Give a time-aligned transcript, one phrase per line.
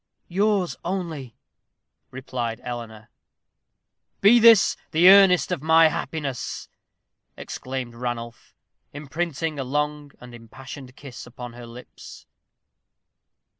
[0.29, 1.37] "Yours only,"
[2.09, 3.11] replied Eleanor.
[4.19, 6.67] "Be this the earnest of my happiness!"
[7.37, 8.55] exclaimed Ranulph,
[8.93, 12.25] imprinting a long and impassioned kiss upon her lips.